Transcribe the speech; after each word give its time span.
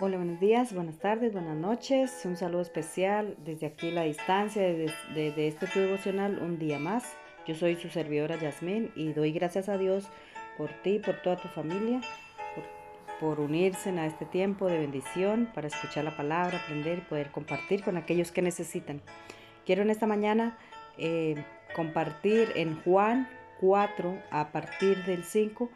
Hola, 0.00 0.16
buenos 0.16 0.40
días, 0.40 0.74
buenas 0.74 0.98
tardes, 0.98 1.34
buenas 1.34 1.56
noches. 1.56 2.22
Un 2.24 2.36
saludo 2.36 2.62
especial 2.62 3.36
desde 3.44 3.66
aquí 3.66 3.92
la 3.92 4.02
distancia, 4.02 4.60
desde, 4.60 5.46
este 5.46 5.68
tu 5.68 5.78
devocional, 5.78 6.40
un 6.42 6.58
día 6.58 6.80
más. 6.80 7.16
Yo 7.46 7.54
soy 7.54 7.76
su 7.76 7.88
servidora 7.88 8.36
Yasmín 8.36 8.90
y 8.96 9.12
doy 9.12 9.30
gracias 9.30 9.68
a 9.68 9.78
Dios 9.78 10.08
por 10.58 10.70
ti, 10.82 10.98
por 10.98 11.22
toda 11.22 11.36
tu 11.36 11.46
familia, 11.46 12.00
por, 13.20 13.38
unirse 13.38 13.90
a 13.90 14.06
este 14.06 14.24
tiempo 14.24 14.66
de 14.66 14.80
bendición 14.80 15.48
para 15.54 15.68
escuchar 15.68 16.02
la 16.02 16.16
palabra, 16.16 16.58
aprender 16.58 16.98
y 16.98 17.02
poder 17.02 17.30
compartir 17.30 17.84
con 17.84 17.96
aquellos 17.96 18.32
que 18.32 18.42
necesitan. 18.42 19.00
Quiero 19.64 19.82
en 19.82 19.90
esta 19.90 20.08
mañana 20.08 20.58
eh, 20.98 21.36
compartir 21.72 22.50
en 22.56 22.82
Juan 22.82 23.28
4 23.60 24.18
a 24.32 24.50
partir 24.50 25.04
del 25.04 25.22
5 25.22 25.70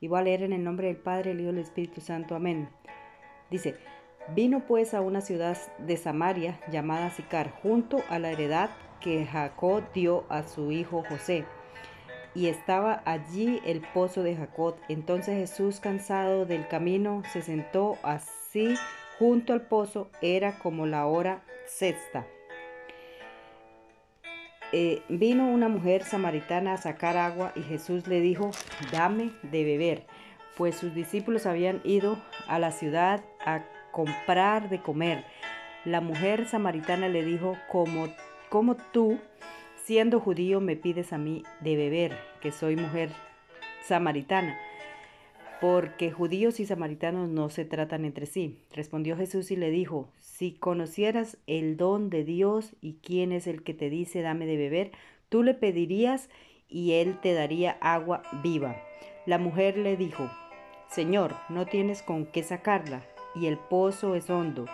y 0.00 0.06
voy 0.06 0.20
a 0.20 0.22
leer 0.22 0.44
en 0.44 0.52
el 0.52 0.62
nombre 0.62 0.86
del 0.86 0.96
Padre, 0.96 1.32
el 1.32 1.40
Hijo 1.40 1.50
y 1.50 1.54
el 1.54 1.58
Espíritu 1.58 2.00
Santo. 2.00 2.36
Amén. 2.36 2.68
Dice, 3.54 3.76
vino 4.34 4.66
pues 4.66 4.94
a 4.94 5.00
una 5.00 5.20
ciudad 5.20 5.56
de 5.78 5.96
Samaria 5.96 6.58
llamada 6.72 7.10
Sicar, 7.10 7.52
junto 7.62 8.02
a 8.08 8.18
la 8.18 8.32
heredad 8.32 8.70
que 9.00 9.24
Jacob 9.26 9.84
dio 9.92 10.24
a 10.28 10.42
su 10.42 10.72
hijo 10.72 11.04
José. 11.08 11.44
Y 12.34 12.48
estaba 12.48 13.00
allí 13.04 13.62
el 13.64 13.80
pozo 13.80 14.24
de 14.24 14.34
Jacob. 14.34 14.74
Entonces 14.88 15.36
Jesús, 15.36 15.78
cansado 15.78 16.46
del 16.46 16.66
camino, 16.66 17.22
se 17.32 17.42
sentó 17.42 17.96
así 18.02 18.74
junto 19.20 19.52
al 19.52 19.68
pozo. 19.68 20.10
Era 20.20 20.58
como 20.58 20.84
la 20.86 21.06
hora 21.06 21.44
sexta. 21.68 22.26
Eh, 24.72 25.00
vino 25.08 25.48
una 25.48 25.68
mujer 25.68 26.02
samaritana 26.02 26.72
a 26.72 26.78
sacar 26.78 27.16
agua 27.16 27.52
y 27.54 27.62
Jesús 27.62 28.08
le 28.08 28.20
dijo, 28.20 28.50
dame 28.90 29.30
de 29.44 29.62
beber 29.62 30.06
pues 30.56 30.76
sus 30.76 30.94
discípulos 30.94 31.46
habían 31.46 31.80
ido 31.84 32.18
a 32.46 32.58
la 32.58 32.72
ciudad 32.72 33.24
a 33.44 33.64
comprar 33.92 34.68
de 34.68 34.80
comer. 34.80 35.24
La 35.84 36.00
mujer 36.00 36.46
samaritana 36.46 37.08
le 37.08 37.24
dijo, 37.24 37.56
como, 37.70 38.08
como 38.48 38.74
tú, 38.74 39.18
siendo 39.84 40.20
judío, 40.20 40.60
me 40.60 40.76
pides 40.76 41.12
a 41.12 41.18
mí 41.18 41.42
de 41.60 41.76
beber, 41.76 42.18
que 42.40 42.52
soy 42.52 42.76
mujer 42.76 43.10
samaritana, 43.86 44.58
porque 45.60 46.10
judíos 46.10 46.60
y 46.60 46.66
samaritanos 46.66 47.28
no 47.28 47.50
se 47.50 47.64
tratan 47.64 48.04
entre 48.04 48.26
sí. 48.26 48.58
Respondió 48.72 49.16
Jesús 49.16 49.50
y 49.50 49.56
le 49.56 49.70
dijo, 49.70 50.10
si 50.18 50.52
conocieras 50.52 51.38
el 51.46 51.76
don 51.76 52.10
de 52.10 52.24
Dios 52.24 52.74
y 52.80 52.94
quién 53.02 53.32
es 53.32 53.46
el 53.46 53.62
que 53.62 53.74
te 53.74 53.90
dice 53.90 54.22
dame 54.22 54.46
de 54.46 54.56
beber, 54.56 54.92
tú 55.28 55.42
le 55.42 55.54
pedirías 55.54 56.28
y 56.68 56.92
él 56.92 57.20
te 57.20 57.34
daría 57.34 57.78
agua 57.80 58.22
viva. 58.42 58.76
La 59.26 59.38
mujer 59.38 59.78
le 59.78 59.96
dijo, 59.96 60.30
Señor, 60.88 61.34
no 61.48 61.66
tienes 61.66 62.02
con 62.02 62.26
qué 62.26 62.42
sacarla, 62.42 63.02
y 63.34 63.46
el 63.46 63.58
pozo 63.58 64.14
es 64.14 64.30
hondo. 64.30 64.66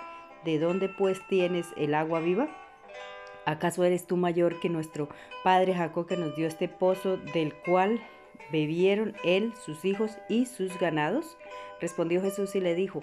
¿De 0.45 0.59
dónde 0.59 0.89
pues 0.89 1.21
tienes 1.29 1.67
el 1.77 1.95
agua 1.95 2.21
viva? 2.21 2.49
¿Acaso 3.47 3.85
eres 3.85 4.07
tú 4.07 4.17
mayor 4.17 4.61
que 4.61 4.69
nuestro 4.69 5.09
padre 5.43 5.75
Jacob 5.75 6.07
que 6.07 6.17
nos 6.17 6.37
dio 6.37 6.47
este 6.47 6.69
pozo 6.69 7.17
del 7.17 7.55
cual 7.55 8.01
bebieron 8.53 9.17
él, 9.25 9.53
sus 9.65 9.85
hijos 9.85 10.19
y 10.29 10.47
sus 10.47 10.79
ganados? 10.79 11.37
Respondió 11.81 12.21
Jesús 12.21 12.55
y 12.55 12.61
le 12.61 12.75
dijo, 12.75 13.01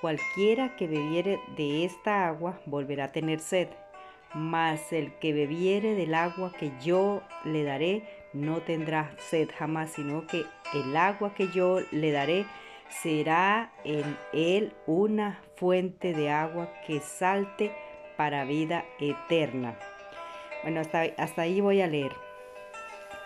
cualquiera 0.00 0.76
que 0.76 0.86
bebiere 0.86 1.40
de 1.56 1.84
esta 1.84 2.28
agua 2.28 2.60
volverá 2.66 3.06
a 3.06 3.12
tener 3.12 3.40
sed, 3.40 3.68
mas 4.34 4.92
el 4.92 5.12
que 5.14 5.32
bebiere 5.32 5.94
del 5.94 6.14
agua 6.14 6.52
que 6.58 6.72
yo 6.82 7.22
le 7.44 7.64
daré 7.64 8.21
no 8.32 8.60
tendrá 8.62 9.14
sed 9.18 9.50
jamás, 9.56 9.92
sino 9.92 10.26
que 10.26 10.44
el 10.74 10.96
agua 10.96 11.34
que 11.34 11.48
yo 11.48 11.80
le 11.90 12.12
daré 12.12 12.46
será 12.88 13.72
en 13.84 14.16
él 14.32 14.74
una 14.86 15.40
fuente 15.56 16.12
de 16.12 16.30
agua 16.30 16.70
que 16.86 17.00
salte 17.00 17.72
para 18.16 18.44
vida 18.44 18.84
eterna. 19.00 19.76
Bueno, 20.62 20.80
hasta, 20.80 21.02
hasta 21.16 21.42
ahí 21.42 21.60
voy 21.60 21.80
a 21.80 21.86
leer. 21.86 22.12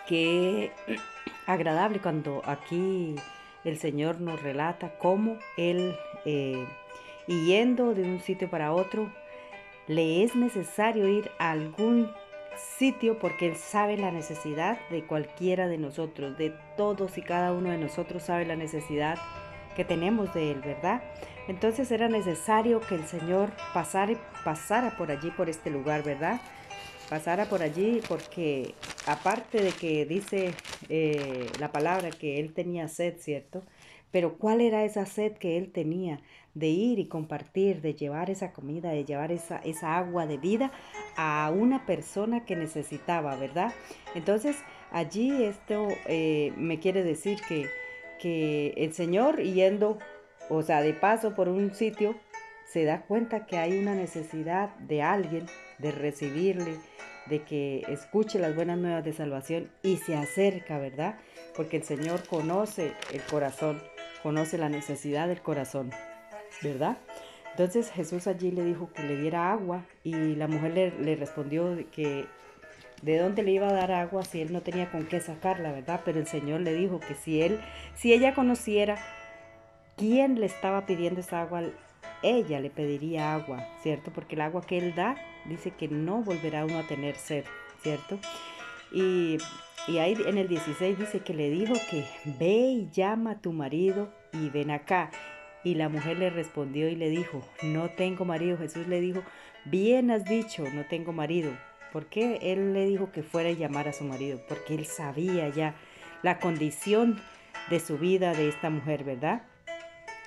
Qué 0.07 0.71
agradable 1.45 1.99
cuando 1.99 2.41
aquí 2.45 3.15
el 3.63 3.77
Señor 3.77 4.21
nos 4.21 4.41
relata 4.41 4.97
cómo 4.97 5.37
Él, 5.57 5.95
eh, 6.25 6.65
yendo 7.27 7.93
de 7.93 8.03
un 8.03 8.21
sitio 8.21 8.49
para 8.49 8.73
otro, 8.73 9.11
le 9.87 10.23
es 10.23 10.35
necesario 10.35 11.07
ir 11.07 11.29
a 11.37 11.51
algún 11.51 12.11
sitio 12.57 13.19
porque 13.19 13.47
Él 13.47 13.55
sabe 13.55 13.97
la 13.97 14.11
necesidad 14.11 14.79
de 14.89 15.03
cualquiera 15.05 15.67
de 15.67 15.77
nosotros, 15.77 16.37
de 16.37 16.53
todos 16.75 17.17
y 17.17 17.21
cada 17.21 17.53
uno 17.53 17.69
de 17.69 17.77
nosotros 17.77 18.23
sabe 18.23 18.45
la 18.45 18.55
necesidad 18.55 19.17
que 19.75 19.85
tenemos 19.85 20.33
de 20.33 20.51
Él, 20.51 20.61
¿verdad? 20.61 21.01
Entonces 21.47 21.91
era 21.91 22.09
necesario 22.09 22.81
que 22.81 22.95
el 22.95 23.05
Señor 23.05 23.51
pasara, 23.73 24.13
pasara 24.43 24.97
por 24.97 25.11
allí, 25.11 25.31
por 25.31 25.49
este 25.49 25.69
lugar, 25.69 26.03
¿verdad? 26.03 26.41
Pasara 27.09 27.45
por 27.45 27.61
allí 27.61 28.01
porque 28.07 28.75
aparte 29.05 29.61
de 29.61 29.71
que 29.71 30.05
dice 30.05 30.53
eh, 30.89 31.49
la 31.59 31.71
palabra 31.71 32.09
que 32.09 32.39
Él 32.39 32.53
tenía 32.53 32.87
sed, 32.87 33.17
¿cierto? 33.19 33.63
Pero 34.11 34.37
¿cuál 34.37 34.61
era 34.61 34.83
esa 34.85 35.05
sed 35.05 35.33
que 35.33 35.57
Él 35.57 35.71
tenía? 35.71 36.21
de 36.57 36.67
ir 36.69 36.97
y 36.97 37.07
compartir, 37.07 37.81
de 37.81 37.93
llevar 37.93 38.31
esa 38.31 38.51
comida, 38.51 38.89
de 38.89 39.05
llevar 39.05 39.31
esa, 39.31 39.57
esa 39.57 39.97
agua 39.97 40.25
de 40.25 40.37
vida 40.37 40.71
a 41.15 41.51
una 41.55 41.85
persona 41.85 42.45
que 42.45 42.55
necesitaba, 42.55 43.35
¿verdad? 43.35 43.73
Entonces, 44.15 44.57
allí 44.91 45.43
esto 45.43 45.87
eh, 46.07 46.53
me 46.57 46.79
quiere 46.79 47.03
decir 47.03 47.39
que, 47.47 47.67
que 48.19 48.73
el 48.77 48.93
Señor 48.93 49.39
yendo, 49.39 49.99
o 50.49 50.63
sea, 50.63 50.81
de 50.81 50.93
paso 50.93 51.35
por 51.35 51.47
un 51.47 51.75
sitio, 51.75 52.15
se 52.65 52.85
da 52.85 53.03
cuenta 53.03 53.45
que 53.45 53.57
hay 53.57 53.77
una 53.77 53.93
necesidad 53.93 54.75
de 54.77 55.03
alguien, 55.03 55.45
de 55.77 55.91
recibirle, 55.91 56.79
de 57.27 57.43
que 57.43 57.83
escuche 57.87 58.39
las 58.39 58.55
buenas 58.55 58.79
nuevas 58.79 59.03
de 59.03 59.13
salvación 59.13 59.69
y 59.83 59.97
se 59.97 60.15
acerca, 60.15 60.79
¿verdad? 60.79 61.19
Porque 61.55 61.77
el 61.77 61.83
Señor 61.83 62.25
conoce 62.27 62.93
el 63.13 63.21
corazón, 63.21 63.81
conoce 64.23 64.57
la 64.57 64.69
necesidad 64.69 65.27
del 65.27 65.41
corazón. 65.41 65.91
¿verdad? 66.61 66.97
Entonces 67.51 67.91
Jesús 67.91 68.27
allí 68.27 68.51
le 68.51 68.63
dijo 68.63 68.91
que 68.93 69.03
le 69.03 69.17
diera 69.17 69.51
agua 69.51 69.85
y 70.03 70.35
la 70.35 70.47
mujer 70.47 70.93
le, 70.99 71.15
respondió 71.15 71.75
que 71.91 72.25
de 73.01 73.17
dónde 73.17 73.43
le 73.43 73.51
iba 73.51 73.67
a 73.67 73.73
dar 73.73 73.91
agua 73.91 74.23
si 74.23 74.41
él 74.41 74.53
no 74.53 74.61
tenía 74.61 74.91
con 74.91 75.05
qué 75.05 75.19
sacarla, 75.19 75.71
¿verdad? 75.71 76.01
Pero 76.05 76.19
el 76.19 76.27
Señor 76.27 76.61
le 76.61 76.73
dijo 76.73 76.99
que 76.99 77.15
si 77.15 77.41
él, 77.41 77.59
si 77.95 78.13
ella 78.13 78.33
conociera 78.33 78.97
quién 79.95 80.39
le 80.39 80.45
estaba 80.45 80.85
pidiendo 80.85 81.19
esa 81.19 81.41
agua, 81.41 81.63
ella 82.21 82.59
le 82.59 82.69
pediría 82.69 83.33
agua, 83.33 83.67
¿cierto? 83.81 84.11
Porque 84.11 84.35
el 84.35 84.41
agua 84.41 84.61
que 84.61 84.77
él 84.77 84.95
da 84.95 85.15
dice 85.45 85.71
que 85.71 85.87
no 85.87 86.21
volverá 86.21 86.65
uno 86.65 86.79
a 86.79 86.87
tener 86.87 87.15
sed, 87.15 87.45
¿cierto? 87.81 88.19
Y, 88.91 89.37
y 89.87 89.99
ahí 89.99 90.17
en 90.25 90.37
el 90.37 90.47
16 90.49 90.99
dice 90.99 91.21
que 91.21 91.33
le 91.33 91.49
dijo 91.49 91.73
que 91.89 92.03
ve 92.37 92.47
y 92.47 92.89
llama 92.91 93.31
a 93.31 93.39
tu 93.39 93.53
marido 93.53 94.11
y 94.33 94.49
ven 94.49 94.69
acá. 94.71 95.11
Y 95.63 95.75
la 95.75 95.87
mujer 95.87 96.17
le 96.17 96.29
respondió 96.29 96.89
y 96.89 96.95
le 96.95 97.09
dijo, 97.09 97.41
no 97.63 97.89
tengo 97.89 98.25
marido. 98.25 98.57
Jesús 98.57 98.87
le 98.87 98.99
dijo, 98.99 99.23
bien 99.65 100.11
has 100.11 100.25
dicho, 100.25 100.63
no 100.73 100.85
tengo 100.85 101.13
marido. 101.13 101.51
¿Por 101.93 102.07
qué 102.07 102.37
él 102.41 102.73
le 102.73 102.85
dijo 102.85 103.11
que 103.11 103.23
fuera 103.23 103.49
a 103.49 103.53
llamar 103.53 103.87
a 103.87 103.93
su 103.93 104.03
marido? 104.03 104.39
Porque 104.49 104.75
él 104.75 104.85
sabía 104.85 105.47
ya 105.49 105.75
la 106.21 106.39
condición 106.39 107.19
de 107.69 107.79
su 107.79 107.97
vida 107.97 108.33
de 108.33 108.49
esta 108.49 108.69
mujer, 108.69 109.03
¿verdad? 109.03 109.43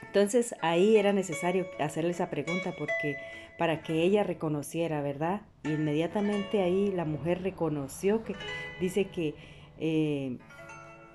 Entonces 0.06 0.54
ahí 0.62 0.97
era 0.97 1.12
necesario 1.12 1.66
hacerle 1.78 2.10
esa 2.10 2.31
pregunta 2.31 2.75
porque 2.77 3.16
para 3.59 3.82
que 3.82 4.03
ella 4.03 4.25
reconociera, 4.25 5.03
¿verdad? 5.03 5.42
Y 5.65 5.72
inmediatamente 5.72 6.62
ahí 6.62 6.91
la 6.91 7.04
mujer 7.04 7.42
reconoció 7.42 8.25
que 8.25 8.34
dice 8.81 9.05
que 9.05 9.35
eh, 9.79 10.39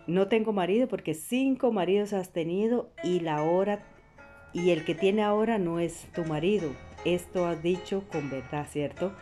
no 0.08 0.28
tengo 0.28 0.54
marido 0.54 0.88
porque 0.88 1.14
cinco 1.14 1.72
maridos 1.72 2.14
has 2.14 2.30
tenido 2.30 2.90
y 3.04 3.20
la 3.20 3.44
hora 3.44 3.84
y 4.54 4.70
el 4.70 4.86
que 4.86 4.96
tiene 4.96 5.24
ahora 5.24 5.58
no 5.58 5.80
es 5.80 6.08
tu 6.14 6.24
marido. 6.24 6.72
Esto 7.04 7.46
has 7.46 7.62
dicho 7.62 8.04
con 8.12 8.30
verdad, 8.30 8.68
¿cierto? 8.70 9.14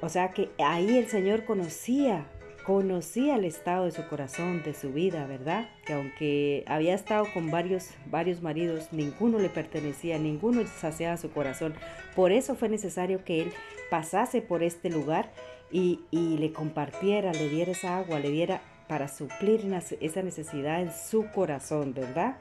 O 0.00 0.08
sea 0.08 0.30
que 0.30 0.48
ahí 0.58 0.96
el 0.96 1.08
Señor 1.08 1.44
conocía, 1.44 2.26
conocía 2.64 3.36
el 3.36 3.44
estado 3.44 3.86
de 3.86 3.90
su 3.90 4.06
corazón, 4.08 4.62
de 4.62 4.72
su 4.72 4.92
vida, 4.92 5.26
¿verdad? 5.26 5.68
Que 5.84 5.94
aunque 5.94 6.64
había 6.66 6.94
estado 6.94 7.26
con 7.34 7.50
varios, 7.50 7.90
varios 8.06 8.40
maridos, 8.40 8.92
ninguno 8.92 9.38
le 9.38 9.50
pertenecía, 9.50 10.18
ninguno 10.18 10.62
saciaba 10.66 11.16
su 11.16 11.30
corazón. 11.30 11.74
Por 12.14 12.32
eso 12.32 12.54
fue 12.54 12.68
necesario 12.68 13.24
que 13.24 13.42
él 13.42 13.52
pasase 13.90 14.40
por 14.40 14.62
este 14.62 14.88
lugar 14.88 15.32
y, 15.70 16.00
y 16.10 16.38
le 16.38 16.52
compartiera, 16.52 17.32
le 17.32 17.48
diera 17.48 17.72
esa 17.72 17.98
agua, 17.98 18.18
le 18.18 18.30
diera 18.30 18.62
para 18.88 19.06
suplir 19.06 19.72
esa 20.00 20.22
necesidad 20.22 20.82
en 20.82 20.92
su 20.92 21.30
corazón, 21.30 21.94
¿verdad? 21.94 22.36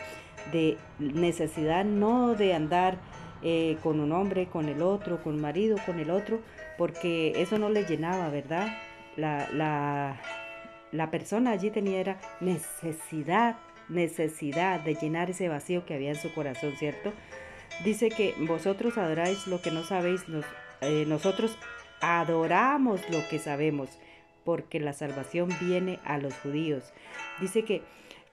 De 0.52 0.78
necesidad 0.98 1.86
no 1.86 2.34
de 2.34 2.56
andar 2.56 2.98
eh, 3.44 3.78
con 3.84 4.00
un 4.00 4.12
hombre, 4.12 4.48
con 4.48 4.68
el 4.68 4.82
otro, 4.82 5.22
con 5.22 5.36
un 5.36 5.42
marido, 5.42 5.78
con 5.86 6.00
el 6.00 6.10
otro, 6.10 6.42
porque 6.78 7.34
eso 7.42 7.60
no 7.60 7.70
le 7.70 7.86
llenaba, 7.86 8.30
¿verdad? 8.30 8.68
La, 9.16 9.48
la, 9.54 10.20
la 10.92 11.12
persona 11.12 11.52
allí 11.52 11.70
tenía 11.70 12.00
era 12.00 12.20
necesidad, 12.40 13.58
necesidad 13.88 14.80
de 14.82 14.96
llenar 14.96 15.30
ese 15.30 15.50
vacío 15.50 15.86
que 15.86 15.94
había 15.94 16.10
en 16.10 16.16
su 16.16 16.34
corazón, 16.34 16.74
¿cierto? 16.78 17.14
Dice 17.84 18.10
que 18.10 18.34
vosotros 18.40 18.98
adoráis 18.98 19.46
lo 19.48 19.62
que 19.62 19.72
no 19.72 19.84
sabéis, 19.84 20.26
eh, 20.82 21.06
nosotros 21.08 21.58
adoramos 22.02 23.02
lo 23.10 23.28
que 23.30 23.40
sabemos, 23.40 23.90
porque 24.44 24.80
la 24.80 24.94
salvación 24.94 25.50
viene 25.62 26.00
a 26.06 26.18
los 26.18 26.34
judíos. 26.36 26.92
Dice 27.40 27.64
que, 27.64 27.84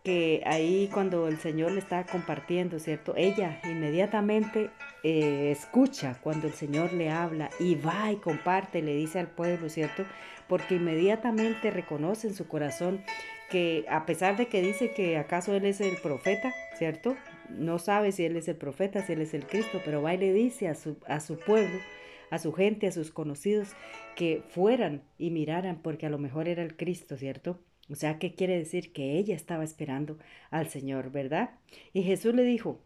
que 0.02 0.42
ahí 0.46 0.88
cuando 0.92 1.28
el 1.28 1.38
Señor 1.38 1.72
le 1.72 1.80
está 1.80 2.04
compartiendo, 2.04 2.78
¿cierto? 2.78 3.14
Ella 3.16 3.60
inmediatamente 3.64 4.70
eh, 5.02 5.50
escucha 5.50 6.18
cuando 6.22 6.46
el 6.46 6.54
Señor 6.54 6.92
le 6.92 7.10
habla 7.10 7.50
y 7.60 7.74
va 7.74 8.12
y 8.12 8.16
comparte, 8.16 8.82
le 8.82 8.94
dice 8.94 9.18
al 9.18 9.28
pueblo, 9.28 9.68
¿cierto? 9.68 10.04
Porque 10.48 10.76
inmediatamente 10.76 11.70
reconoce 11.70 12.28
en 12.28 12.34
su 12.34 12.46
corazón 12.46 13.02
que 13.50 13.84
a 13.88 14.06
pesar 14.06 14.36
de 14.36 14.48
que 14.48 14.62
dice 14.62 14.92
que 14.92 15.18
acaso 15.18 15.54
Él 15.54 15.64
es 15.66 15.80
el 15.80 15.96
profeta, 15.96 16.52
¿cierto? 16.76 17.16
No 17.50 17.78
sabe 17.78 18.12
si 18.12 18.24
Él 18.24 18.36
es 18.36 18.48
el 18.48 18.56
profeta, 18.56 19.02
si 19.02 19.12
Él 19.12 19.22
es 19.22 19.34
el 19.34 19.46
Cristo, 19.46 19.80
pero 19.84 20.02
va 20.02 20.14
y 20.14 20.18
le 20.18 20.32
dice 20.32 20.68
a 20.68 20.74
su, 20.74 20.96
a 21.06 21.20
su 21.20 21.38
pueblo, 21.38 21.78
a 22.30 22.38
su 22.38 22.52
gente, 22.52 22.86
a 22.86 22.92
sus 22.92 23.10
conocidos, 23.10 23.74
que 24.14 24.42
fueran 24.48 25.02
y 25.18 25.30
miraran, 25.30 25.80
porque 25.82 26.06
a 26.06 26.10
lo 26.10 26.18
mejor 26.18 26.48
era 26.48 26.62
el 26.62 26.76
Cristo, 26.76 27.16
¿cierto? 27.16 27.58
O 27.90 27.94
sea, 27.94 28.18
¿qué 28.18 28.34
quiere 28.34 28.58
decir? 28.58 28.92
Que 28.92 29.16
ella 29.18 29.34
estaba 29.34 29.62
esperando 29.62 30.18
al 30.50 30.68
Señor, 30.68 31.10
¿verdad? 31.12 31.50
Y 31.92 32.02
Jesús 32.02 32.34
le 32.34 32.42
dijo, 32.42 32.80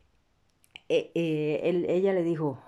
eh, 0.89 1.11
eh, 1.15 1.87
ella 1.89 2.13
le 2.13 2.23
dijo, 2.23 2.63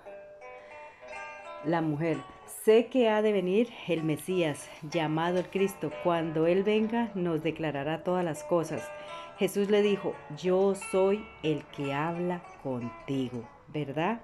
la 1.65 1.81
mujer, 1.81 2.17
sé 2.63 2.87
que 2.87 3.09
ha 3.09 3.21
de 3.21 3.31
venir 3.31 3.69
el 3.87 4.03
Mesías, 4.03 4.69
llamado 4.91 5.39
el 5.39 5.49
Cristo. 5.49 5.91
Cuando 6.03 6.47
Él 6.47 6.63
venga, 6.63 7.11
nos 7.15 7.43
declarará 7.43 8.03
todas 8.03 8.25
las 8.25 8.43
cosas. 8.43 8.89
Jesús 9.37 9.69
le 9.69 9.81
dijo, 9.81 10.15
yo 10.41 10.75
soy 10.91 11.25
el 11.43 11.63
que 11.75 11.93
habla 11.93 12.43
contigo, 12.61 13.47
¿verdad? 13.67 14.21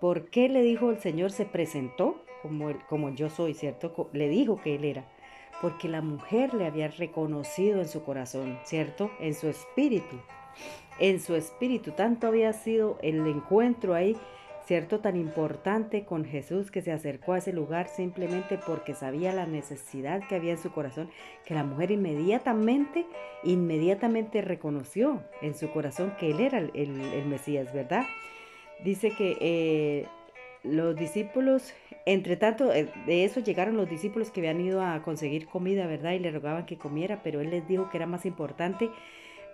¿Por 0.00 0.30
qué 0.30 0.48
le 0.48 0.62
dijo 0.62 0.90
el 0.90 0.98
Señor? 0.98 1.30
Se 1.30 1.44
presentó 1.44 2.24
como, 2.40 2.72
como 2.88 3.10
yo 3.10 3.28
soy, 3.28 3.52
¿cierto? 3.52 4.08
Le 4.14 4.30
dijo 4.30 4.60
que 4.60 4.74
Él 4.76 4.84
era. 4.84 5.04
Porque 5.60 5.88
la 5.88 6.00
mujer 6.00 6.54
le 6.54 6.64
había 6.64 6.88
reconocido 6.88 7.80
en 7.80 7.88
su 7.88 8.02
corazón, 8.02 8.58
¿cierto? 8.64 9.10
En 9.20 9.34
su 9.34 9.48
espíritu. 9.48 10.16
En 10.98 11.20
su 11.20 11.36
espíritu. 11.36 11.92
Tanto 11.92 12.26
había 12.26 12.54
sido 12.54 12.98
el 13.02 13.26
encuentro 13.26 13.92
ahí, 13.92 14.16
¿cierto? 14.64 15.00
Tan 15.00 15.16
importante 15.16 16.06
con 16.06 16.24
Jesús 16.24 16.70
que 16.70 16.80
se 16.80 16.92
acercó 16.92 17.34
a 17.34 17.38
ese 17.38 17.52
lugar 17.52 17.88
simplemente 17.88 18.58
porque 18.66 18.94
sabía 18.94 19.34
la 19.34 19.44
necesidad 19.44 20.26
que 20.26 20.36
había 20.36 20.52
en 20.52 20.58
su 20.58 20.72
corazón, 20.72 21.10
que 21.44 21.52
la 21.52 21.62
mujer 21.64 21.90
inmediatamente, 21.90 23.04
inmediatamente 23.44 24.40
reconoció 24.40 25.22
en 25.42 25.54
su 25.54 25.70
corazón 25.70 26.14
que 26.18 26.30
Él 26.30 26.40
era 26.40 26.58
el, 26.58 26.70
el 26.74 27.26
Mesías, 27.26 27.70
¿verdad? 27.74 28.06
Dice 28.84 29.10
que 29.10 29.36
eh, 29.40 30.06
los 30.62 30.96
discípulos, 30.96 31.72
entre 32.06 32.36
tanto, 32.36 32.72
eh, 32.72 32.88
de 33.06 33.24
eso 33.24 33.40
llegaron 33.40 33.76
los 33.76 33.88
discípulos 33.88 34.30
que 34.30 34.40
habían 34.40 34.60
ido 34.60 34.82
a 34.82 35.02
conseguir 35.02 35.46
comida, 35.46 35.86
¿verdad? 35.86 36.12
Y 36.12 36.18
le 36.18 36.30
rogaban 36.30 36.66
que 36.66 36.76
comiera, 36.76 37.22
pero 37.22 37.40
él 37.40 37.50
les 37.50 37.66
dijo 37.66 37.88
que 37.90 37.96
era 37.96 38.06
más 38.06 38.26
importante, 38.26 38.90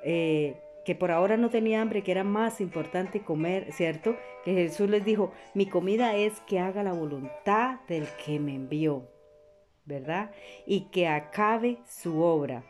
eh, 0.04 0.56
que 0.84 0.94
por 0.94 1.10
ahora 1.10 1.36
no 1.36 1.50
tenía 1.50 1.82
hambre, 1.82 2.02
que 2.02 2.12
era 2.12 2.24
más 2.24 2.60
importante 2.60 3.20
comer, 3.20 3.72
¿cierto? 3.72 4.16
Que 4.44 4.54
Jesús 4.54 4.88
les 4.88 5.04
dijo, 5.04 5.32
mi 5.54 5.66
comida 5.66 6.14
es 6.16 6.40
que 6.42 6.60
haga 6.60 6.82
la 6.82 6.92
voluntad 6.92 7.80
del 7.88 8.06
que 8.24 8.38
me 8.38 8.54
envió, 8.54 9.08
¿verdad? 9.84 10.30
Y 10.64 10.82
que 10.90 11.08
acabe 11.08 11.78
su 11.88 12.22
obra, 12.22 12.64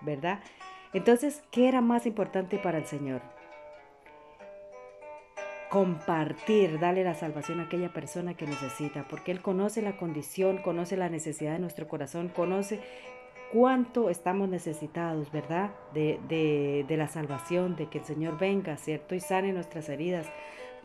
¿verdad? 0.00 0.40
Entonces, 0.94 1.42
¿qué 1.50 1.68
era 1.68 1.80
más 1.80 2.06
importante 2.06 2.58
para 2.58 2.78
el 2.78 2.86
Señor? 2.86 3.22
Compartir, 5.72 6.78
darle 6.78 7.02
la 7.02 7.14
salvación 7.14 7.58
a 7.58 7.62
aquella 7.62 7.94
persona 7.94 8.34
que 8.34 8.46
necesita, 8.46 9.06
porque 9.08 9.32
Él 9.32 9.40
conoce 9.40 9.80
la 9.80 9.96
condición, 9.96 10.58
conoce 10.58 10.98
la 10.98 11.08
necesidad 11.08 11.54
de 11.54 11.60
nuestro 11.60 11.88
corazón, 11.88 12.28
conoce 12.28 12.80
cuánto 13.54 14.10
estamos 14.10 14.50
necesitados, 14.50 15.32
¿verdad? 15.32 15.70
De, 15.94 16.20
de, 16.28 16.84
de 16.86 16.96
la 16.98 17.08
salvación, 17.08 17.74
de 17.74 17.86
que 17.86 18.00
el 18.00 18.04
Señor 18.04 18.38
venga, 18.38 18.76
¿cierto? 18.76 19.14
Y 19.14 19.20
sane 19.20 19.54
nuestras 19.54 19.88
heridas 19.88 20.26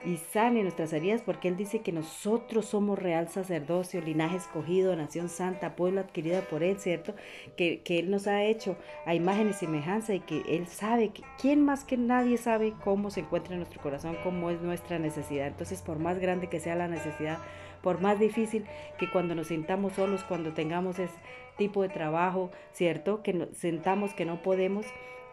y 0.06 0.18
sane 0.18 0.62
nuestras 0.62 0.94
heridas 0.94 1.22
porque 1.22 1.48
Él 1.48 1.58
dice 1.58 1.82
que 1.82 1.92
nosotros 1.92 2.66
somos 2.66 3.00
real 3.00 3.30
sacerdocio, 3.30 4.02
linaje 4.02 4.38
escogido, 4.38 4.96
nación 4.96 5.30
santa, 5.30 5.76
pueblo 5.76 6.02
adquirida 6.02 6.42
por 6.42 6.64
Él, 6.64 6.80
¿cierto? 6.80 7.16
Que, 7.56 7.82
Él 7.88 8.12
nos 8.12 8.28
ha 8.28 8.44
hecho 8.44 8.78
a 9.06 9.16
imagen 9.16 9.50
y 9.50 9.54
semejanza 9.54 10.14
y 10.14 10.20
que 10.20 10.44
Él 10.48 10.68
sabe, 10.68 11.10
que 11.10 11.24
quién 11.42 11.66
más 11.66 11.84
que 11.84 11.98
nadie 11.98 12.38
sabe 12.38 12.74
cómo 12.84 13.10
se 13.10 13.22
encuentra 13.22 13.54
en 13.54 13.60
nuestro 13.60 13.82
corazón, 13.82 14.18
cómo 14.24 14.50
es 14.50 14.62
nuestra 14.62 15.00
necesidad. 15.00 15.48
Entonces, 15.48 15.82
por 15.82 16.00
más 16.00 16.20
grande 16.20 16.48
que 16.48 16.60
sea 16.60 16.76
la 16.76 16.88
necesidad, 16.88 17.40
por 17.82 18.00
más 18.00 18.20
difícil 18.20 18.66
que 18.98 19.10
cuando 19.10 19.36
nos 19.36 19.48
sintamos 19.48 19.94
solos, 19.94 20.24
cuando 20.24 20.54
tengamos 20.54 21.00
ese 21.00 21.14
tipo 21.58 21.82
de 21.82 21.90
trabajo, 21.90 22.52
¿cierto? 22.72 23.24
Que 23.24 23.34
nos 23.34 23.50
sentamos 23.58 24.14
que 24.14 24.26
no 24.26 24.42
podemos, 24.42 24.86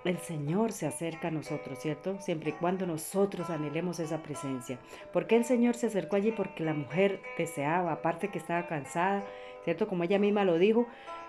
el 0.05 0.19
Señor 0.19 0.73
se 0.73 0.87
acerca 0.87 1.29
a 1.29 1.31
nosotros, 1.31 1.79
¿cierto? 1.79 2.21
Siempre 2.21 2.51
y 2.51 2.53
cuando 2.55 2.87
nosotros 2.87 3.49
anhelemos 3.51 3.99
esa 4.01 4.23
presencia. 4.23 4.79
¿Por 5.13 5.27
qué 5.27 5.37
el 5.37 5.45
Señor 5.45 5.75
se 5.75 5.87
acercó 5.87 6.17
allí? 6.17 6.33
Porque 6.33 6.63
la 6.63 6.75
mujer 6.75 7.21
deseaba, 7.39 7.93
aparte 7.93 8.29
que 8.29 8.39
estaba 8.39 8.67
cansada, 8.67 9.25
¿cierto? 9.65 9.89
Como 9.89 10.05
ella 10.05 10.19
misma 10.19 10.45
lo 10.45 10.59
dijo, 10.59 10.87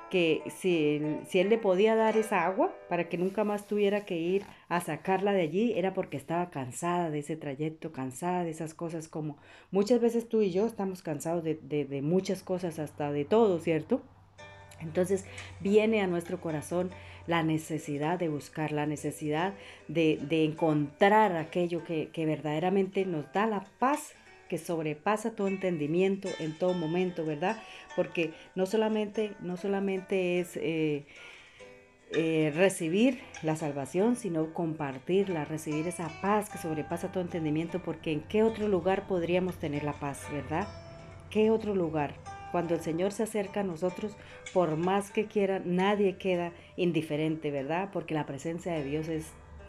que 0.10 0.44
si, 0.50 1.02
si 1.28 1.40
Él 1.40 1.50
le 1.50 1.58
podía 1.58 1.96
dar 1.96 2.18
esa 2.18 2.46
agua 2.46 2.72
para 2.90 3.10
que 3.10 3.18
nunca 3.18 3.44
más 3.44 3.66
tuviera 3.66 4.06
que 4.06 4.18
ir 4.18 4.46
a 4.70 4.80
sacarla 4.82 5.32
de 5.32 5.42
allí, 5.42 5.74
era 5.76 5.94
porque 5.94 6.18
estaba 6.18 6.50
cansada 6.50 7.10
de 7.10 7.20
ese 7.20 7.38
trayecto, 7.38 7.92
cansada 7.92 8.44
de 8.44 8.52
esas 8.52 8.74
cosas 8.74 9.08
como 9.08 9.38
muchas 9.72 10.00
veces 10.02 10.30
tú 10.30 10.42
y 10.42 10.52
yo 10.52 10.68
estamos 10.68 11.02
cansados 11.02 11.44
de, 11.44 11.56
de 11.56 12.02
muchas 12.02 12.44
cosas, 12.44 12.78
hasta 12.78 13.12
de 13.12 13.26
todo, 13.26 13.60
¿cierto? 13.60 14.02
Entonces 14.82 15.26
viene 15.60 16.02
a 16.02 16.08
nuestro 16.08 16.40
corazón 16.40 16.92
la 17.28 17.44
necesidad 17.44 18.20
de 18.20 18.30
buscar, 18.30 18.72
la 18.72 18.86
necesidad 18.86 19.54
de, 19.88 20.20
encontrar 20.46 21.36
aquello 21.36 21.84
que, 21.84 22.10
verdaderamente 22.16 23.06
nos 23.06 23.32
da 23.34 23.48
la 23.48 23.66
paz 23.80 24.14
que 24.50 24.58
sobrepasa 24.60 25.32
todo 25.32 25.48
entendimiento 25.48 26.30
en 26.40 26.58
todo 26.58 26.74
momento, 26.74 27.26
¿verdad? 27.26 27.58
Porque 27.96 28.32
no 28.54 28.68
solamente, 28.68 29.34
no 29.40 29.58
solamente 29.58 30.40
es 30.40 30.56
eh, 30.58 31.08
eh, 32.12 32.54
recibir 32.56 33.20
la 33.42 33.56
salvación, 33.56 34.16
sino 34.16 34.54
compartirla, 34.54 35.46
recibir 35.46 35.88
esa 35.88 36.10
paz 36.22 36.52
que 36.52 36.60
sobrepasa 36.60 37.12
todo 37.12 37.24
entendimiento, 37.24 37.82
porque 37.82 38.12
en 38.12 38.22
qué 38.22 38.44
otro 38.44 38.68
lugar 38.68 39.08
podríamos 39.08 39.56
tener 39.56 39.84
la 39.84 39.94
paz, 39.94 40.22
¿verdad? 40.32 40.68
¿Qué 41.32 41.50
otro 41.50 41.74
lugar? 41.74 42.14
Cuando 42.56 42.74
el 42.74 42.80
Señor 42.80 43.12
se 43.12 43.24
acerca 43.24 43.60
a 43.60 43.64
nosotros, 43.64 44.16
por 44.54 44.78
más 44.78 45.12
que 45.12 45.26
quiera, 45.26 45.62
nadie 45.66 46.16
queda 46.16 46.54
indiferente, 46.78 47.52
¿verdad? 47.52 47.90
Porque 47.92 48.14
la 48.14 48.26
presencia 48.26 48.72
de 48.72 48.86
Dios 48.86 49.10
es, 49.10 49.26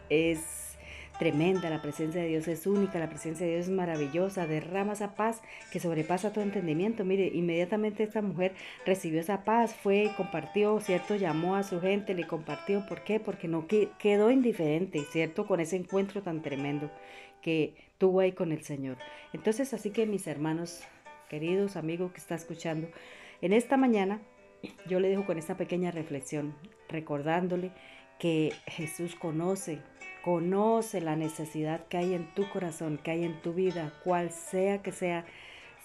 es 0.07 0.77
tremenda, 1.19 1.69
la 1.69 1.81
presencia 1.81 2.21
de 2.21 2.29
Dios 2.29 2.47
es 2.47 2.65
única, 2.65 2.97
la 2.97 3.09
presencia 3.09 3.45
de 3.45 3.55
Dios 3.55 3.65
es 3.65 3.73
maravillosa, 3.73 4.47
derrama 4.47 4.93
esa 4.93 5.15
paz 5.15 5.41
que 5.69 5.81
sobrepasa 5.81 6.31
todo 6.31 6.45
entendimiento. 6.45 7.03
Mire, 7.03 7.27
inmediatamente 7.27 8.03
esta 8.03 8.21
mujer 8.21 8.53
recibió 8.85 9.19
esa 9.19 9.43
paz, 9.43 9.75
fue, 9.75 10.13
compartió, 10.15 10.79
¿cierto? 10.79 11.17
Llamó 11.17 11.57
a 11.57 11.63
su 11.63 11.81
gente, 11.81 12.13
le 12.13 12.25
compartió. 12.25 12.85
¿Por 12.87 13.03
qué? 13.03 13.19
Porque 13.19 13.49
no 13.49 13.67
quedó 13.67 14.31
indiferente, 14.31 15.03
¿cierto? 15.11 15.45
Con 15.45 15.59
ese 15.59 15.75
encuentro 15.75 16.21
tan 16.21 16.41
tremendo 16.41 16.89
que 17.41 17.75
tuvo 17.97 18.21
ahí 18.21 18.31
con 18.31 18.53
el 18.53 18.63
Señor. 18.63 18.95
Entonces, 19.33 19.73
así 19.73 19.89
que 19.89 20.05
mis 20.05 20.25
hermanos, 20.25 20.87
queridos 21.29 21.75
amigos 21.75 22.11
que 22.11 22.19
está 22.19 22.35
escuchando, 22.35 22.87
en 23.41 23.53
esta 23.53 23.77
mañana 23.77 24.21
yo 24.87 24.99
le 24.99 25.09
dejo 25.09 25.25
con 25.25 25.37
esta 25.37 25.57
pequeña 25.57 25.91
reflexión, 25.91 26.55
recordándole 26.89 27.71
que 28.19 28.53
Jesús 28.65 29.15
conoce, 29.15 29.79
conoce 30.23 31.01
la 31.01 31.15
necesidad 31.15 31.85
que 31.87 31.97
hay 31.97 32.13
en 32.13 32.33
tu 32.33 32.49
corazón, 32.49 32.99
que 33.03 33.11
hay 33.11 33.23
en 33.23 33.41
tu 33.41 33.53
vida, 33.53 33.93
cual 34.03 34.31
sea 34.31 34.81
que 34.81 34.91
sea, 34.91 35.25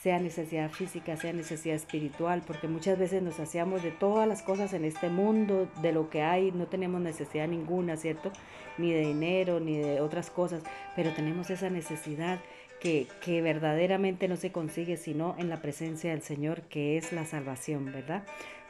sea 0.01 0.19
necesidad 0.19 0.71
física, 0.71 1.17
sea 1.17 1.33
necesidad 1.33 1.77
espiritual, 1.77 2.43
porque 2.47 2.69
muchas 2.69 2.99
veces 2.99 3.23
nos 3.23 3.39
hacíamos 3.39 3.83
de 3.83 3.91
todas 3.91 4.27
las 4.27 4.43
cosas 4.43 4.73
en 4.73 4.85
este 4.85 5.11
mundo, 5.11 5.69
de 5.83 5.93
lo 5.93 6.09
que 6.09 6.23
hay, 6.23 6.53
no 6.53 6.67
tenemos 6.67 7.01
necesidad 7.01 7.47
ninguna, 7.49 7.97
¿cierto? 7.97 8.33
Ni 8.79 8.93
de 8.93 9.01
dinero, 9.01 9.61
ni 9.61 9.79
de 9.79 10.01
otras 10.01 10.31
cosas, 10.31 10.63
pero 10.97 11.13
tenemos 11.13 11.51
esa 11.51 11.69
necesidad 11.69 12.41
que, 12.83 13.43
verdaderamente 13.43 14.27
no 14.27 14.37
se 14.37 14.51
consigue 14.51 14.97
sino 14.97 15.37
en 15.39 15.49
la 15.49 15.63
presencia 15.63 16.11
del 16.11 16.23
Señor, 16.23 16.63
que 16.63 16.97
es 16.97 17.13
la 17.13 17.25
salvación, 17.25 17.87
¿verdad? 17.87 18.25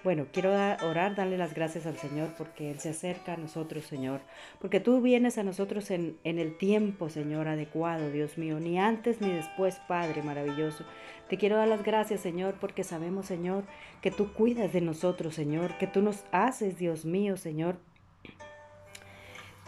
Bueno, 0.04 0.26
quiero 0.32 0.50
orar, 0.50 1.14
darle 1.14 1.38
las 1.38 1.54
gracias 1.54 1.86
al 1.86 1.96
Señor 1.96 2.30
porque 2.36 2.70
Él 2.70 2.80
se 2.80 2.90
acerca 2.90 3.34
a 3.34 3.36
nosotros, 3.36 3.84
Señor. 3.84 4.20
Porque 4.60 4.80
tú 4.80 5.00
vienes 5.00 5.38
a 5.38 5.44
nosotros 5.44 5.90
en, 5.92 6.18
en, 6.24 6.40
el 6.40 6.58
tiempo, 6.58 7.08
Señor, 7.08 7.46
adecuado, 7.46 8.10
Dios 8.10 8.36
mío. 8.36 8.58
Ni 8.58 8.78
antes 8.78 9.20
ni 9.20 9.30
después, 9.30 9.80
Padre 9.86 10.22
maravilloso. 10.22 10.84
Te 11.28 11.38
quiero 11.38 11.56
dar 11.56 11.68
las 11.68 11.84
gracias, 11.84 12.20
Señor, 12.20 12.56
porque 12.60 12.82
sabemos, 12.82 13.26
Señor, 13.26 13.62
que 14.02 14.10
tú 14.10 14.32
cuidas 14.32 14.72
de 14.72 14.80
nosotros, 14.80 15.36
Señor. 15.36 15.78
Que 15.78 15.86
tú 15.86 16.02
nos 16.02 16.24
haces, 16.32 16.78
Dios 16.78 17.04
mío, 17.04 17.36
Señor, 17.36 17.76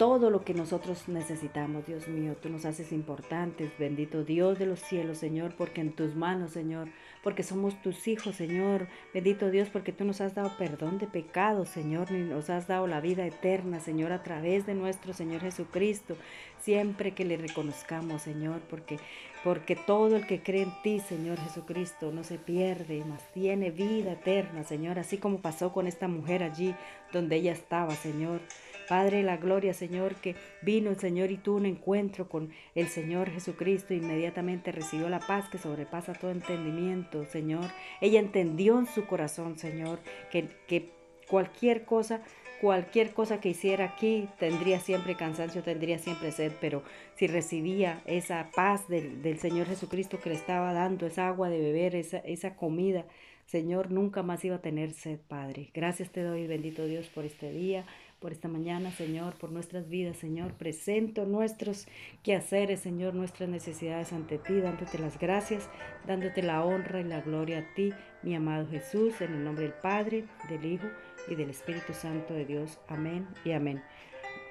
todo 0.05 0.29
lo 0.29 0.45
que 0.45 0.53
nosotros 0.53 1.09
necesitamos, 1.09 1.87
Dios 1.87 2.09
mío. 2.09 2.37
Tú 2.37 2.51
nos 2.51 2.67
haces 2.67 2.93
importantes, 2.93 3.73
bendito 3.79 4.23
Dios 4.23 4.59
de 4.59 4.67
los 4.67 4.81
cielos, 4.81 5.17
Señor, 5.17 5.55
porque 5.57 5.81
en 5.81 5.93
tus 5.93 6.15
manos, 6.15 6.51
Señor, 6.51 6.89
porque 7.23 7.43
somos 7.43 7.81
tus 7.81 8.07
hijos, 8.07 8.35
Señor. 8.35 8.87
Bendito 9.15 9.51
Dios, 9.51 9.71
porque 9.71 9.93
tú 9.93 10.05
nos 10.05 10.21
has 10.21 10.35
dado 10.35 10.59
perdón 10.59 10.99
de 10.99 11.07
pecados, 11.07 11.71
Señor, 11.71 12.11
y 12.11 12.19
nos 12.19 12.51
has 12.51 12.67
dado 12.67 12.87
la 12.87 13.01
vida 13.01 13.25
eterna, 13.25 13.81
Señor, 13.81 14.13
a 14.13 14.23
través 14.23 14.67
de 14.67 14.75
nuestro 14.75 15.15
Señor 15.15 15.41
Jesucristo. 15.41 16.19
Siempre 16.65 17.13
que 17.13 17.27
le 17.27 17.37
reconozcamos, 17.37 18.23
Señor, 18.23 18.61
porque 18.71 18.99
porque 19.45 19.77
todo 19.77 20.17
el 20.17 20.27
que 20.27 20.43
cree 20.43 20.63
en 20.63 20.73
ti, 20.83 21.01
Señor 21.01 21.39
Jesucristo, 21.39 22.11
no 22.11 22.25
se 22.25 22.39
pierde, 22.39 23.05
mas 23.07 23.31
tiene 23.35 23.71
vida 23.71 24.13
eterna, 24.13 24.65
Señor, 24.65 24.99
así 24.99 25.19
como 25.19 25.43
pasó 25.43 25.71
con 25.71 25.87
esta 25.87 26.09
mujer 26.09 26.43
allí 26.43 26.75
donde 27.13 27.37
ella 27.37 27.53
estaba, 27.53 27.95
Señor. 27.95 28.41
Padre 28.89 29.19
de 29.19 29.23
la 29.23 29.37
gloria, 29.37 29.75
Señor, 29.75 30.15
que 30.15 30.37
vino 30.63 30.91
el 30.91 30.99
Señor 30.99 31.31
y 31.31 31.37
tuvo 31.37 31.57
un 31.57 31.67
encuentro 31.67 32.29
con 32.29 32.51
el 32.75 32.89
Señor 32.89 33.31
Jesucristo, 33.31 33.93
inmediatamente 33.93 34.73
recibió 34.73 35.11
la 35.11 35.21
paz 35.21 35.51
que 35.51 35.59
sobrepasa 35.59 36.15
todo 36.15 36.31
entendimiento, 36.31 37.27
Señor. 37.27 37.67
Ella 38.01 38.21
entendió 38.21 38.79
en 38.79 38.87
su 38.87 39.07
corazón, 39.07 39.59
Señor, 39.59 39.99
que, 40.31 40.49
que 40.67 40.91
cualquier 41.29 41.85
cosa 41.85 42.23
cualquier 42.61 43.13
cosa 43.13 43.41
que 43.41 43.51
hiciera 43.51 43.85
aquí 43.85 44.29
tendría 44.39 44.81
siempre 44.81 45.17
cansancio, 45.17 45.63
tendría 45.63 45.99
siempre 45.99 46.33
sed, 46.33 46.53
pero 46.61 46.83
si 47.17 47.27
recibía 47.27 48.03
esa 48.07 48.51
paz 48.55 48.89
del, 48.89 49.23
del, 49.23 49.39
Señor 49.39 49.67
Jesucristo 49.67 50.21
que 50.21 50.31
le 50.31 50.37
estaba 50.37 50.73
dando, 50.73 51.07
esa 51.07 51.29
agua 51.29 51.49
de 51.49 51.61
beber, 51.61 51.95
esa, 51.95 52.19
esa 52.19 52.57
comida, 52.57 53.05
Señor, 53.47 53.91
nunca 53.91 54.23
más 54.23 54.45
iba 54.45 54.57
a 54.57 54.63
tener 54.63 54.93
sed, 54.93 55.19
Padre. 55.29 55.71
Gracias 55.75 56.11
te 56.11 56.23
doy, 56.23 56.47
bendito 56.47 56.87
Dios, 56.87 57.09
por 57.09 57.25
este 57.25 57.51
día 57.51 57.85
por 58.25 58.33
esta 58.33 58.49
mañana, 58.49 58.91
Señor, 58.91 59.35
por 59.35 59.53
nuestras 59.53 59.87
vidas, 59.91 60.17
Señor. 60.17 60.55
Presento 60.55 61.27
nuestros 61.27 61.87
quehaceres, 62.23 62.81
Señor, 62.81 63.13
nuestras 63.13 63.51
necesidades 63.51 64.15
ante 64.15 64.39
ti, 64.39 64.55
dándote 64.63 64.99
las 64.99 65.19
gracias, 65.19 65.69
dándote 66.07 66.43
la 66.43 66.65
honra 66.65 67.01
y 67.01 67.05
la 67.05 67.21
gloria 67.21 67.59
a 67.59 67.75
ti, 67.75 67.93
mi 68.23 68.35
amado 68.35 68.67
Jesús, 68.67 69.21
en 69.21 69.35
el 69.35 69.45
nombre 69.45 69.65
del 69.65 69.75
Padre, 69.75 70.25
del 70.49 70.65
Hijo 70.65 70.87
y 71.29 71.35
del 71.35 71.51
Espíritu 71.51 71.93
Santo 71.93 72.35
de 72.35 72.45
Dios. 72.45 72.79
Amén 72.89 73.27
y 73.45 73.53
amén. 73.53 73.83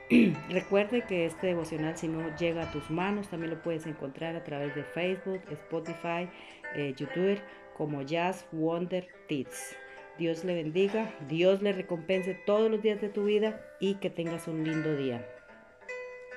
Recuerde 0.50 1.04
que 1.04 1.26
este 1.26 1.48
devocional, 1.48 1.98
si 1.98 2.08
no 2.08 2.36
llega 2.38 2.64
a 2.64 2.72
tus 2.72 2.90
manos, 2.90 3.30
también 3.30 3.52
lo 3.52 3.62
puedes 3.62 3.86
encontrar 3.86 4.36
a 4.36 4.44
través 4.44 4.76
de 4.76 4.84
Facebook, 4.84 5.42
Spotify, 5.50 6.30
eh, 6.76 6.94
YouTube, 6.96 7.40
como 7.78 8.02
Jazz 8.02 8.46
Wonder 8.52 9.08
Tips. 9.28 9.76
Dios 10.18 10.44
le 10.44 10.54
bendiga, 10.54 11.12
Dios 11.28 11.62
le 11.62 11.74
recompense 11.74 12.36
todos 12.46 12.70
los 12.70 12.82
días 12.82 13.02
de 13.02 13.10
tu 13.10 13.26
vida 13.26 13.60
y 13.80 13.96
que 13.96 14.10
tengas 14.10 14.48
un 14.48 14.64
lindo 14.64 14.96
día. 14.96 15.26